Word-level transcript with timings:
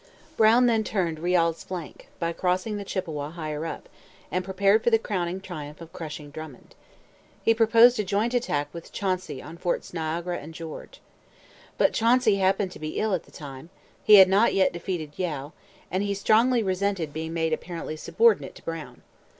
Brown 0.35 0.65
then 0.65 0.83
turned 0.83 1.19
Riall's 1.19 1.63
flank, 1.63 2.07
by 2.17 2.33
crossing 2.33 2.77
the 2.77 2.83
Chippawa 2.83 3.29
higher 3.33 3.67
up, 3.67 3.87
and 4.31 4.43
prepared 4.43 4.83
for 4.83 4.89
the 4.89 4.97
crowning 4.97 5.39
triumph 5.39 5.79
of 5.79 5.93
crushing 5.93 6.31
Drummond. 6.31 6.73
He 7.43 7.53
proposed 7.53 7.99
a 7.99 8.03
joint 8.03 8.33
attack 8.33 8.73
with 8.73 8.91
Chauncey 8.91 9.43
on 9.43 9.57
Forts 9.57 9.93
Niagara 9.93 10.39
and 10.39 10.55
George. 10.55 11.01
But 11.77 11.93
Chauncey 11.93 12.37
happened 12.37 12.71
to 12.71 12.79
be 12.79 12.97
ill 12.97 13.13
at 13.13 13.25
the 13.25 13.31
time; 13.31 13.69
he 14.03 14.15
had 14.15 14.27
not 14.27 14.55
yet 14.55 14.73
defeated 14.73 15.19
Yeo; 15.19 15.53
and 15.91 16.01
he 16.01 16.15
strongly 16.15 16.63
resented 16.63 17.13
being 17.13 17.33
made 17.35 17.53
apparently 17.53 17.95
subordinate 17.95 18.55
to 18.55 18.63
Brown. 18.63 19.03